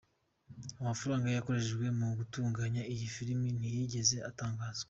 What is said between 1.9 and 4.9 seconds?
mu gutunganya iyi filime ntiyigeze atangazwa.